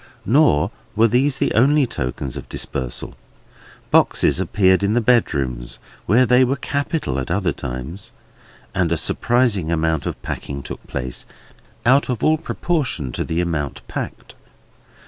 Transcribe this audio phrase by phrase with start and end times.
[0.25, 3.13] Nor were these the only tokens of dispersal.
[3.91, 5.77] Boxes appeared in the bedrooms
[6.07, 8.11] (where they were capital at other times),
[8.73, 11.27] and a surprising amount of packing took place,
[11.85, 14.33] out of all proportion to the amount packed.